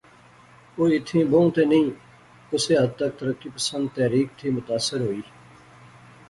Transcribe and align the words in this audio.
او 0.75 0.83
ایتھیں 0.91 1.25
بہوں 1.31 1.49
تہ 1.55 1.63
نئیں 1.69 1.89
کسے 2.49 2.73
حد 2.81 2.91
تک 2.99 3.11
ترقی 3.19 3.49
پسند 3.55 3.85
تحریک 3.95 4.27
تھی 4.37 4.47
متاثر 4.57 4.99
ہوئی 5.07 5.23